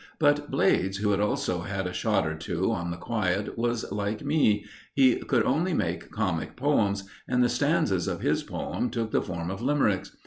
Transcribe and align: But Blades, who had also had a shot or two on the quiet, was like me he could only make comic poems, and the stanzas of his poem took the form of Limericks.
But 0.17 0.49
Blades, 0.49 0.97
who 0.97 1.11
had 1.11 1.19
also 1.19 1.61
had 1.61 1.85
a 1.85 1.93
shot 1.93 2.25
or 2.25 2.33
two 2.33 2.71
on 2.71 2.89
the 2.89 2.97
quiet, 2.97 3.55
was 3.55 3.91
like 3.91 4.25
me 4.25 4.65
he 4.95 5.17
could 5.17 5.43
only 5.43 5.75
make 5.75 6.09
comic 6.09 6.55
poems, 6.55 7.07
and 7.27 7.43
the 7.43 7.49
stanzas 7.49 8.07
of 8.07 8.21
his 8.21 8.41
poem 8.41 8.89
took 8.89 9.11
the 9.11 9.21
form 9.21 9.51
of 9.51 9.61
Limericks. 9.61 10.17